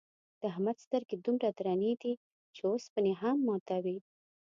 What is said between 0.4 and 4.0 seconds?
احمد سترگې دومره درنې دي، چې اوسپنې هم ماتوي.